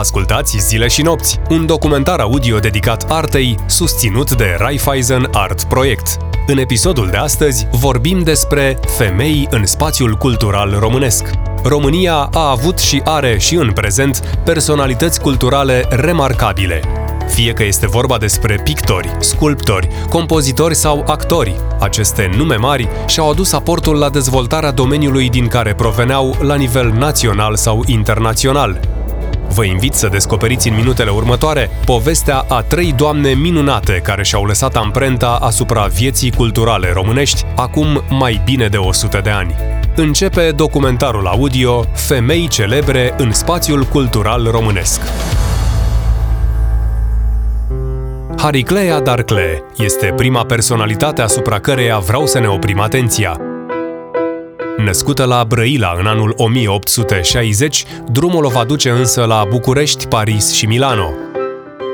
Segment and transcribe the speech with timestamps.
[0.00, 6.16] Ascultați Zile și Nopți, un documentar audio dedicat artei, susținut de Raiffeisen Art Project.
[6.46, 11.30] În episodul de astăzi vorbim despre femei în spațiul cultural românesc.
[11.62, 16.80] România a avut și are și în prezent personalități culturale remarcabile,
[17.28, 21.60] fie că este vorba despre pictori, sculptori, compozitori sau actori.
[21.80, 27.56] Aceste nume mari și-au adus aportul la dezvoltarea domeniului din care proveneau la nivel național
[27.56, 28.89] sau internațional.
[29.54, 34.76] Vă invit să descoperiți în minutele următoare povestea a trei doamne minunate care și-au lăsat
[34.76, 39.54] amprenta asupra vieții culturale românești acum mai bine de 100 de ani.
[39.96, 45.00] Începe documentarul audio Femei celebre în spațiul cultural românesc.
[48.36, 53.49] Hariclea Darcle este prima personalitate asupra căreia vreau să ne oprim atenția.
[54.84, 60.66] Născută la Brăila în anul 1860, drumul o va duce însă la București, Paris și
[60.66, 61.10] Milano.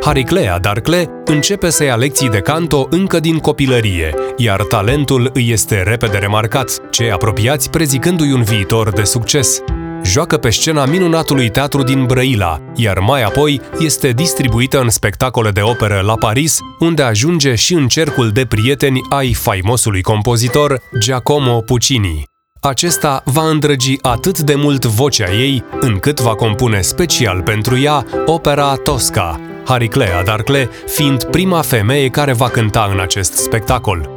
[0.00, 5.82] Hariclea Darcle începe să ia lecții de canto încă din copilărie, iar talentul îi este
[5.82, 9.62] repede remarcat, cei apropiați prezicându-i un viitor de succes
[10.02, 15.60] joacă pe scena minunatului teatru din Brăila, iar mai apoi este distribuită în spectacole de
[15.60, 22.37] operă la Paris, unde ajunge și în cercul de prieteni ai faimosului compozitor Giacomo Puccini.
[22.60, 28.74] Acesta va îndrăgi atât de mult vocea ei, încât va compune special pentru ea opera
[28.74, 34.10] Tosca, Hariclea Darcle fiind prima femeie care va cânta în acest spectacol.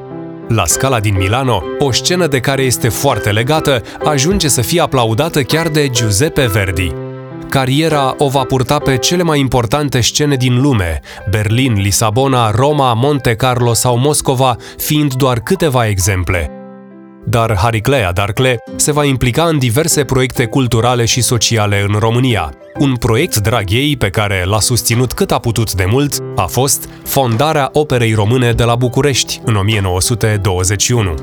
[0.47, 5.41] La Scala din Milano, o scenă de care este foarte legată ajunge să fie aplaudată
[5.41, 6.91] chiar de Giuseppe Verdi.
[7.49, 13.35] Cariera o va purta pe cele mai importante scene din lume, Berlin, Lisabona, Roma, Monte
[13.35, 16.51] Carlo sau Moscova fiind doar câteva exemple–
[17.25, 22.53] dar Hariclea Darcle se va implica în diverse proiecte culturale și sociale în România.
[22.79, 26.89] Un proiect drag ei pe care l-a susținut cât a putut de mult a fost
[27.03, 31.15] fondarea Operei Române de la București în 1921.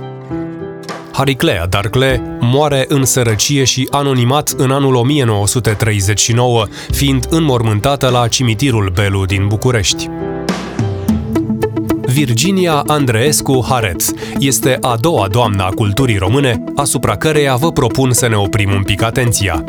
[1.12, 9.24] Hariclea Darcle moare în sărăcie și anonimat în anul 1939, fiind înmormântată la cimitirul Belu
[9.24, 10.08] din București.
[12.24, 14.02] Virginia Andreescu Haret
[14.38, 18.82] este a doua doamnă a culturii române, asupra căreia vă propun să ne oprim un
[18.82, 19.64] pic atenția.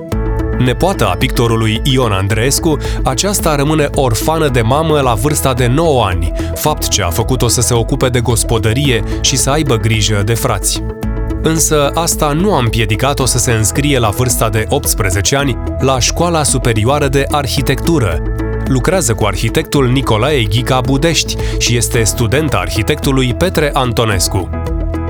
[0.58, 6.32] Nepoată a pictorului Ion Andreescu, aceasta rămâne orfană de mamă la vârsta de 9 ani,
[6.56, 10.84] fapt ce a făcut-o să se ocupe de gospodărie și să aibă grijă de frați.
[11.42, 16.44] Însă asta nu a împiedicat-o să se înscrie la vârsta de 18 ani la Școala
[16.44, 18.22] Superioară de Arhitectură,
[18.70, 24.50] lucrează cu arhitectul Nicolae Ghica Budești și este student arhitectului Petre Antonescu.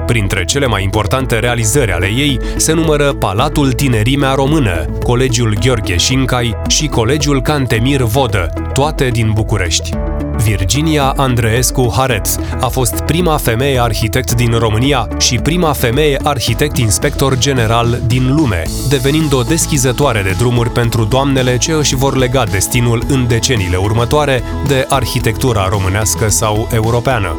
[0.05, 6.55] Printre cele mai importante realizări ale ei se numără Palatul Tinerimea Română, Colegiul Gheorghe Șincai
[6.67, 10.08] și Colegiul Cantemir Vodă, toate din București.
[10.44, 17.38] Virginia Andreescu Hareț a fost prima femeie arhitect din România și prima femeie arhitect inspector
[17.38, 23.03] general din lume, devenind o deschizătoare de drumuri pentru doamnele ce își vor lega destinul
[23.07, 27.35] în deceniile următoare de arhitectura românească sau europeană.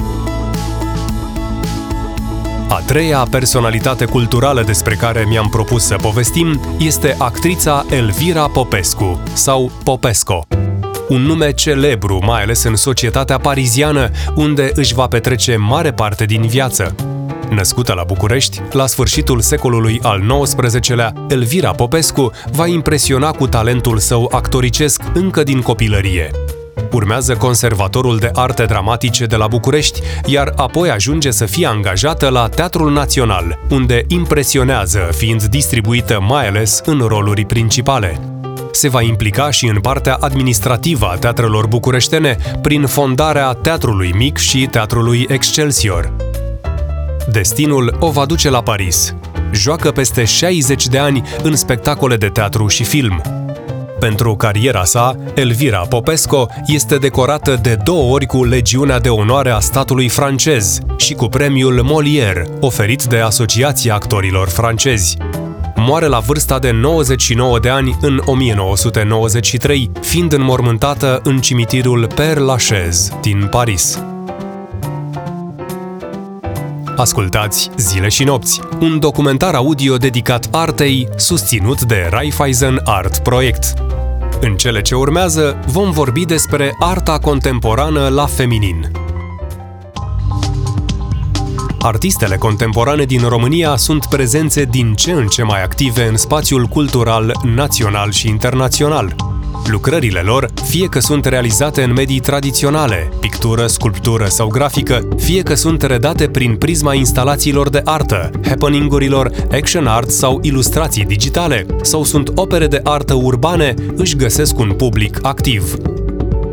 [2.68, 9.70] A treia personalitate culturală despre care mi-am propus să povestim este actrița Elvira Popescu sau
[9.84, 10.46] Popesco
[11.10, 16.46] un nume celebru, mai ales în societatea pariziană, unde își va petrece mare parte din
[16.46, 16.94] viață.
[17.48, 24.30] Născută la București, la sfârșitul secolului al XIX-lea, Elvira Popescu va impresiona cu talentul său
[24.32, 26.30] actoricesc încă din copilărie.
[26.92, 32.48] Urmează Conservatorul de Arte Dramatice de la București, iar apoi ajunge să fie angajată la
[32.48, 38.29] Teatrul Național, unde impresionează, fiind distribuită mai ales în roluri principale
[38.72, 44.66] se va implica și în partea administrativă a teatrelor bucureștene prin fondarea Teatrului Mic și
[44.70, 46.12] Teatrului Excelsior.
[47.30, 49.14] Destinul o va duce la Paris.
[49.52, 53.22] Joacă peste 60 de ani în spectacole de teatru și film.
[54.00, 59.58] Pentru cariera sa, Elvira Popesco este decorată de două ori cu Legiunea de Onoare a
[59.58, 65.16] statului francez și cu premiul Molière, oferit de Asociația Actorilor Francezi
[65.80, 73.18] moare la vârsta de 99 de ani în 1993, fiind înmormântată în cimitirul Père Lachaise
[73.20, 74.02] din Paris.
[76.96, 83.74] Ascultați Zile și Nopți, un documentar audio dedicat artei, susținut de Raiffeisen Art Project.
[84.40, 88.99] În cele ce urmează, vom vorbi despre arta contemporană la feminin.
[91.82, 97.32] Artistele contemporane din România sunt prezențe din ce în ce mai active în spațiul cultural
[97.54, 99.14] național și internațional.
[99.66, 105.54] Lucrările lor, fie că sunt realizate în medii tradiționale, pictură, sculptură sau grafică, fie că
[105.54, 112.30] sunt redate prin prisma instalațiilor de artă, happeningurilor, action art sau ilustrații digitale, sau sunt
[112.34, 115.74] opere de artă urbane, își găsesc un public activ.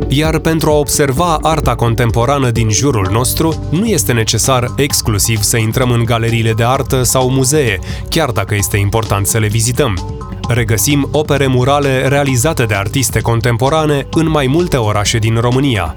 [0.10, 5.92] Iar pentru a observa arta contemporană din jurul nostru, nu este necesar exclusiv să intrăm
[5.92, 10.22] în galeriile de artă sau muzee, chiar dacă este important să le vizităm.
[10.50, 15.94] Regăsim opere murale realizate de artiste contemporane în mai multe orașe din România.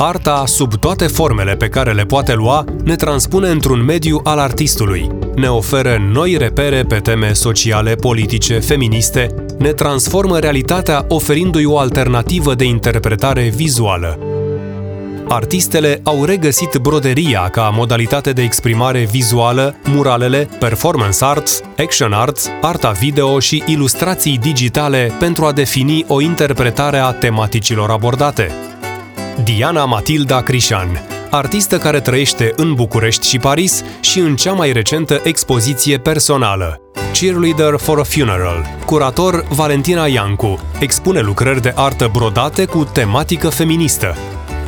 [0.00, 5.10] Arta, sub toate formele pe care le poate lua, ne transpune într-un mediu al artistului,
[5.34, 12.54] ne oferă noi repere pe teme sociale, politice, feministe, ne transformă realitatea oferindu-i o alternativă
[12.54, 14.18] de interpretare vizuală.
[15.28, 22.90] Artistele au regăsit broderia ca modalitate de exprimare vizuală, muralele, performance arts, action arts, arta
[22.90, 28.52] video și ilustrații digitale pentru a defini o interpretare a tematicilor abordate.
[29.44, 35.20] Diana Matilda Crișan artistă care trăiește în București și Paris și în cea mai recentă
[35.24, 36.80] expoziție personală.
[37.12, 38.66] Cheerleader for a Funeral.
[38.86, 44.16] Curator Valentina Iancu expune lucrări de artă brodate cu tematică feministă.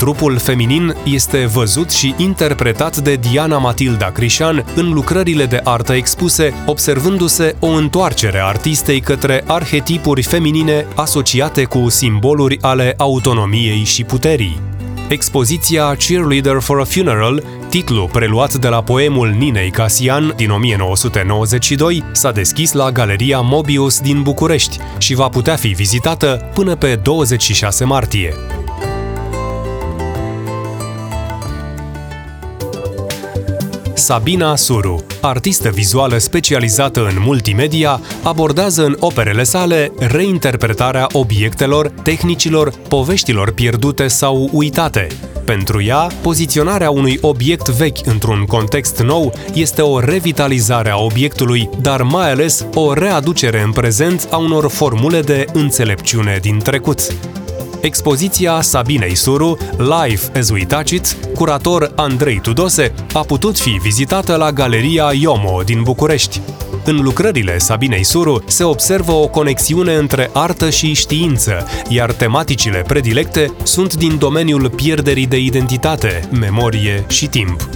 [0.01, 6.55] Trupul feminin este văzut și interpretat de Diana Matilda Crișan în lucrările de artă expuse,
[6.67, 14.61] observându-se o întoarcere a artistei către arhetipuri feminine asociate cu simboluri ale autonomiei și puterii.
[15.09, 22.33] Expoziția Cheerleader for a Funeral, titlu preluat de la poemul Ninei Casian din 1992, s-a
[22.33, 28.35] deschis la Galeria Mobius din București și va putea fi vizitată până pe 26 martie.
[34.11, 43.53] Sabina Suru, artistă vizuală specializată în multimedia, abordează în operele sale reinterpretarea obiectelor, tehnicilor, poveștilor
[43.53, 45.07] pierdute sau uitate.
[45.45, 52.03] Pentru ea, poziționarea unui obiect vechi într-un context nou este o revitalizare a obiectului, dar
[52.03, 57.01] mai ales o readucere în prezent a unor formule de înțelepciune din trecut.
[57.81, 64.37] Expoziția Sabinei Suru, Live as We Touch It, curator Andrei Tudose, a putut fi vizitată
[64.37, 66.41] la Galeria Iomo din București.
[66.85, 73.53] În lucrările Sabinei Suru se observă o conexiune între artă și știință, iar tematicile predilecte
[73.63, 77.69] sunt din domeniul pierderii de identitate, memorie și timp.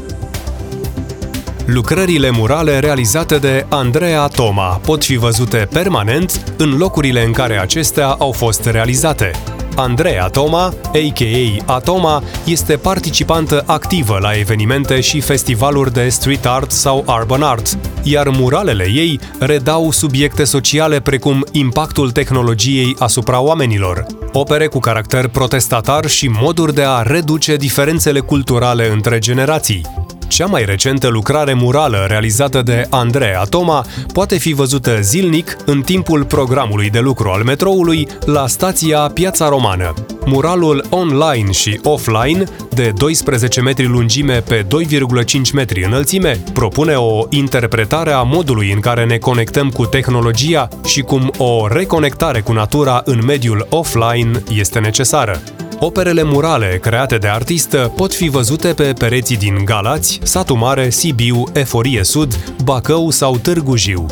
[1.65, 8.09] Lucrările murale realizate de Andreea Toma pot fi văzute permanent în locurile în care acestea
[8.09, 9.31] au fost realizate,
[9.75, 11.73] Andrei Atoma, a.k.a.
[11.73, 18.29] Atoma, este participantă activă la evenimente și festivaluri de street art sau urban art, iar
[18.29, 26.29] muralele ei redau subiecte sociale precum impactul tehnologiei asupra oamenilor, opere cu caracter protestatar și
[26.29, 30.04] moduri de a reduce diferențele culturale între generații.
[30.29, 36.25] Cea mai recentă lucrare murală realizată de Andrei Atoma poate fi văzută zilnic în timpul
[36.25, 39.94] programului de lucru al metroului la stația Piața Romană.
[40.26, 48.12] Muralul online și offline, de 12 metri lungime pe 2,5 metri înălțime, propune o interpretare
[48.12, 53.25] a modului în care ne conectăm cu tehnologia și cum o reconectare cu natura în
[53.25, 55.41] mediul offline este necesară.
[55.81, 61.43] Operele murale create de artistă pot fi văzute pe pereții din Galați, Satu Mare, Sibiu,
[61.53, 64.07] Eforie Sud, Bacău sau Târgu Jiu.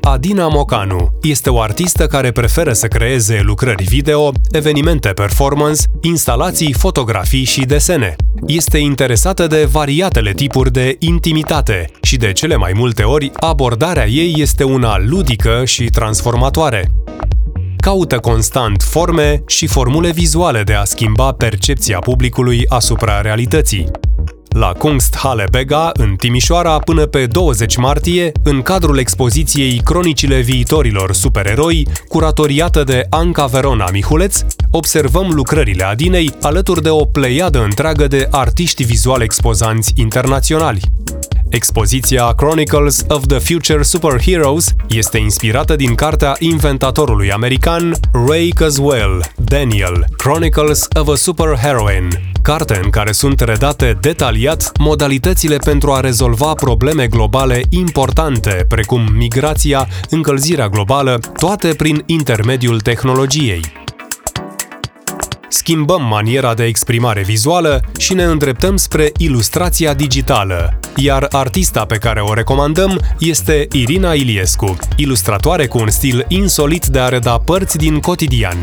[0.00, 7.44] Adina Mocanu este o artistă care preferă să creeze lucrări video, evenimente performance, instalații, fotografii
[7.44, 8.16] și desene.
[8.46, 14.34] Este interesată de variatele tipuri de intimitate și de cele mai multe ori abordarea ei
[14.36, 16.90] este una ludică și transformatoare
[17.80, 23.90] caută constant forme și formule vizuale de a schimba percepția publicului asupra realității.
[24.48, 31.86] La Kunsthalle Bega, în Timișoara, până pe 20 martie, în cadrul expoziției Cronicile viitorilor supereroi,
[32.08, 38.84] curatoriată de Anca Verona Mihuleț, observăm lucrările Adinei alături de o pleiadă întreagă de artiști
[38.84, 40.80] vizuali expozanți internaționali.
[41.50, 47.94] Expoziția Chronicles of the Future Superheroes este inspirată din cartea inventatorului american
[48.28, 52.08] Ray Kurzweil, Daniel, Chronicles of a Superheroine,
[52.42, 59.88] carte în care sunt redate detaliat modalitățile pentru a rezolva probleme globale importante, precum migrația,
[60.10, 63.87] încălzirea globală, toate prin intermediul tehnologiei.
[65.48, 70.78] Schimbăm maniera de exprimare vizuală și ne îndreptăm spre ilustrația digitală.
[70.96, 76.98] Iar artista pe care o recomandăm este Irina Iliescu, ilustratoare cu un stil insolit de
[76.98, 78.56] a reda părți din cotidian.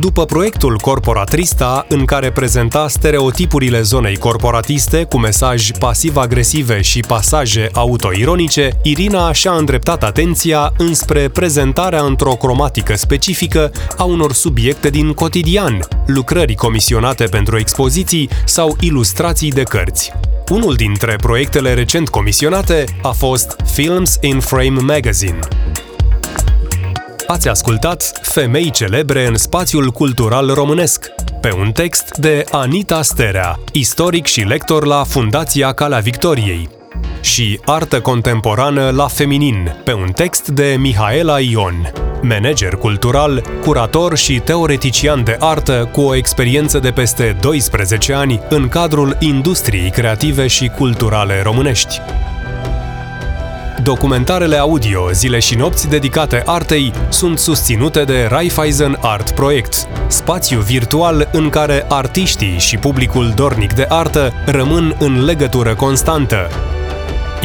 [0.00, 8.70] După proiectul Corporatrista, în care prezenta stereotipurile zonei corporatiste cu mesaj pasiv-agresive și pasaje autoironice,
[8.82, 16.54] Irina și-a îndreptat atenția înspre prezentarea într-o cromatică specifică a unor subiecte din cotidian, lucrări
[16.54, 20.12] comisionate pentru expoziții sau ilustrații de cărți.
[20.48, 25.38] Unul dintre proiectele recent comisionate a fost Films in Frame Magazine.
[27.32, 31.06] Ați ascultat Femei celebre în spațiul cultural românesc,
[31.40, 36.68] pe un text de Anita Sterea, istoric și lector la Fundația Calea Victoriei,
[37.20, 44.40] și Artă contemporană la feminin, pe un text de Mihaela Ion, manager cultural, curator și
[44.40, 50.68] teoretician de artă cu o experiență de peste 12 ani în cadrul industriei creative și
[50.68, 52.00] culturale românești.
[53.82, 61.28] Documentarele audio Zile și nopți dedicate artei sunt susținute de Raiffeisen Art Project, spațiu virtual
[61.32, 66.48] în care artiștii și publicul dornic de artă rămân în legătură constantă.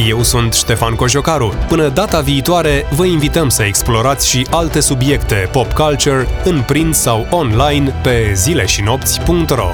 [0.08, 1.54] Eu sunt Ștefan Cojocaru.
[1.68, 7.26] Până data viitoare, vă invităm să explorați și alte subiecte pop culture în print sau
[7.30, 9.70] online pe zileșinopți.ro.